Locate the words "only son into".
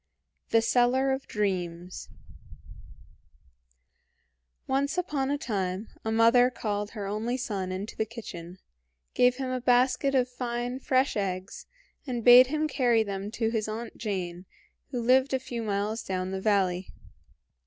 7.05-7.95